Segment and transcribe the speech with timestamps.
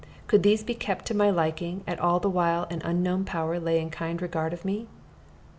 [0.25, 3.91] Could these be kept to my liking at all while an unknown power lay in
[3.91, 4.87] kind regard of me?